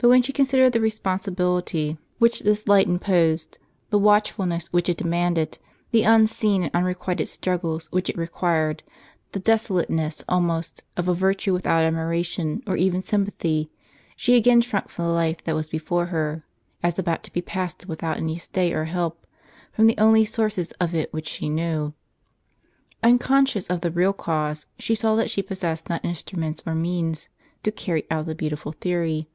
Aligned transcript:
But 0.00 0.10
when 0.10 0.22
she 0.22 0.32
considered 0.32 0.70
the 0.74 0.78
responsibil 0.80 1.58
ity 1.58 1.98
which 2.20 2.42
this 2.44 2.68
light 2.68 2.86
imposed, 2.86 3.58
the 3.90 3.98
watchfulness 3.98 4.72
which 4.72 4.88
it 4.88 4.96
demanded, 4.96 5.58
the 5.90 6.04
imseen 6.04 6.62
and 6.62 6.70
unrequited 6.72 7.28
struggles 7.28 7.88
which 7.90 8.08
it 8.08 8.16
required, 8.16 8.84
the 9.32 9.40
desolateness, 9.40 10.22
almost, 10.28 10.84
of 10.96 11.08
a 11.08 11.14
virtue 11.14 11.52
without 11.52 11.82
admira 11.82 12.24
tion 12.24 12.62
or 12.64 12.76
even 12.76 13.02
sympathy, 13.02 13.72
she 14.14 14.36
again 14.36 14.60
shrunk 14.60 14.88
from 14.88 15.06
the 15.06 15.10
life 15.10 15.42
that 15.42 15.56
was 15.56 15.68
before 15.68 16.06
her, 16.06 16.44
as 16.80 17.00
about 17.00 17.24
to 17.24 17.32
be 17.32 17.42
passed 17.42 17.88
without 17.88 18.18
any 18.18 18.38
stay 18.38 18.72
or 18.72 18.84
help, 18.84 19.26
from 19.72 19.88
the 19.88 19.98
only 19.98 20.24
sources 20.24 20.70
of 20.80 20.94
it 20.94 21.12
which 21.12 21.26
she 21.26 21.48
knew. 21.50 21.92
Uncon 23.02 23.46
scious 23.48 23.68
of 23.68 23.80
the 23.80 23.90
real 23.90 24.12
cause, 24.12 24.66
she 24.78 24.94
saw 24.94 25.16
that 25.16 25.28
she 25.28 25.42
possessed 25.42 25.88
not 25.88 26.04
instruments 26.04 26.62
or 26.64 26.72
means, 26.76 27.28
to 27.64 27.72
cany 27.72 28.04
out 28.12 28.26
the 28.26 28.36
beautiful 28.36 28.70
theory. 28.70 29.28